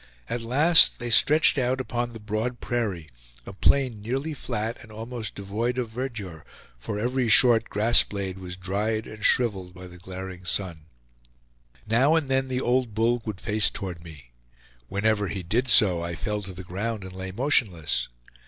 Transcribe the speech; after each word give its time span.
At 0.27 0.41
last 0.41 0.97
they 0.97 1.11
stretched 1.11 1.59
out 1.59 1.79
upon 1.79 2.11
the 2.11 2.19
broad 2.19 2.59
prairie, 2.59 3.07
a 3.45 3.53
plain 3.53 4.01
nearly 4.01 4.33
flat 4.33 4.77
and 4.81 4.91
almost 4.91 5.35
devoid 5.35 5.77
of 5.77 5.91
verdure, 5.91 6.43
for 6.75 6.97
every 6.97 7.29
short 7.29 7.69
grass 7.69 8.03
blade 8.03 8.39
was 8.39 8.57
dried 8.57 9.05
and 9.05 9.23
shriveled 9.23 9.75
by 9.75 9.85
the 9.85 9.99
glaring 9.99 10.43
sun. 10.43 10.87
Now 11.85 12.15
and 12.15 12.29
then 12.29 12.47
the 12.47 12.61
old 12.61 12.95
bull 12.95 13.21
would 13.25 13.39
face 13.39 13.69
toward 13.69 14.03
me; 14.03 14.31
whenever 14.87 15.27
he 15.27 15.43
did 15.43 15.67
so 15.67 16.01
I 16.01 16.15
fell 16.15 16.41
to 16.41 16.53
the 16.53 16.63
ground 16.63 17.03
and 17.03 17.13
lay 17.13 17.31
motionless. 17.31 18.07